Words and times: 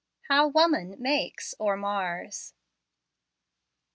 HOW 0.31 0.47
WOMAN 0.47 0.95
MAKES 0.99 1.53
OR 1.59 1.77
MARS. 1.77 2.55